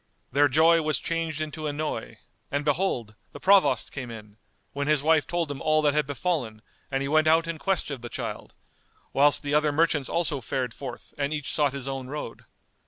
[0.31, 2.17] Their joy was changed into annoy,
[2.49, 4.37] and behold, the Provost came in,
[4.73, 7.91] when his wife told him all that had befallen and he went out in quest
[7.91, 8.55] of the child,
[9.13, 12.45] whilst the other merchants also fared forth and each sought his own road.